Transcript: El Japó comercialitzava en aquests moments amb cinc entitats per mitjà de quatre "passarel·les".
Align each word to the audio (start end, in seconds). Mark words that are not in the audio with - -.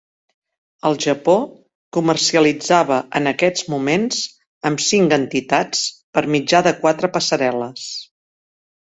El 0.89 0.95
Japó 1.03 1.33
comercialitzava 1.97 2.97
en 3.19 3.31
aquests 3.31 3.67
moments 3.73 4.21
amb 4.71 4.81
cinc 4.87 5.13
entitats 5.19 5.83
per 6.19 6.25
mitjà 6.37 6.63
de 6.69 6.73
quatre 6.81 7.11
"passarel·les". 7.19 7.85